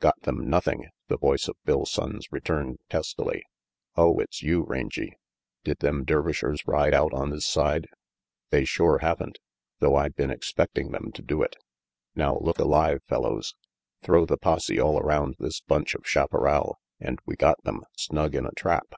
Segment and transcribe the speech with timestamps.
[0.00, 3.44] "Got them nothing!" the voice of Bill Sonnes returned testily.
[3.94, 5.16] "Oh, it's you, Rangy!
[5.62, 7.86] Did them Dervishers ride out on this side?"
[8.50, 9.38] "They shore haven't,
[9.78, 11.54] though I been expecting them to do it.
[12.16, 13.54] Now look alive, fellows.
[14.02, 18.44] Throw the posse all around this bunch of chaparral, and we got them, snug in
[18.44, 18.92] a trap.